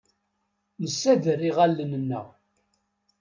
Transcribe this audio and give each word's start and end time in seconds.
Nessader 0.81 1.39
iɣallen-nneɣ. 1.49 2.27